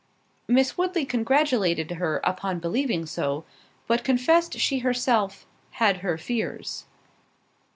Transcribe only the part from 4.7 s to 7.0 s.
herself "Had her fears."